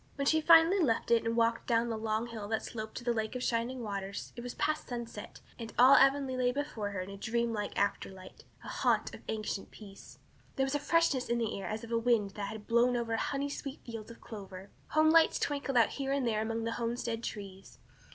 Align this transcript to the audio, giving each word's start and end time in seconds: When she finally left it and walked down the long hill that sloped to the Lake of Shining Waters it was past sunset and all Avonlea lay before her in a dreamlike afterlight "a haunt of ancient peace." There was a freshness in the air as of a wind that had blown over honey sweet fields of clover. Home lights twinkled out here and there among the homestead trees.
When 0.15 0.25
she 0.25 0.41
finally 0.41 0.79
left 0.79 1.11
it 1.11 1.25
and 1.27 1.37
walked 1.37 1.67
down 1.67 1.89
the 1.89 1.95
long 1.95 2.25
hill 2.25 2.47
that 2.47 2.63
sloped 2.63 2.97
to 2.97 3.03
the 3.03 3.13
Lake 3.13 3.35
of 3.35 3.43
Shining 3.43 3.83
Waters 3.83 4.33
it 4.35 4.41
was 4.41 4.55
past 4.55 4.87
sunset 4.87 5.41
and 5.59 5.71
all 5.77 5.93
Avonlea 5.95 6.37
lay 6.37 6.51
before 6.51 6.89
her 6.89 7.01
in 7.01 7.11
a 7.11 7.17
dreamlike 7.17 7.75
afterlight 7.77 8.43
"a 8.63 8.67
haunt 8.67 9.13
of 9.13 9.21
ancient 9.27 9.69
peace." 9.69 10.17
There 10.55 10.65
was 10.65 10.73
a 10.73 10.79
freshness 10.79 11.29
in 11.29 11.37
the 11.37 11.55
air 11.61 11.67
as 11.67 11.83
of 11.83 11.91
a 11.91 11.99
wind 11.99 12.31
that 12.31 12.47
had 12.47 12.65
blown 12.65 12.97
over 12.97 13.15
honey 13.15 13.47
sweet 13.47 13.81
fields 13.85 14.09
of 14.09 14.21
clover. 14.21 14.71
Home 14.87 15.11
lights 15.11 15.37
twinkled 15.37 15.77
out 15.77 15.89
here 15.89 16.11
and 16.11 16.25
there 16.25 16.41
among 16.41 16.63
the 16.63 16.71
homestead 16.81 17.21
trees. 17.21 17.77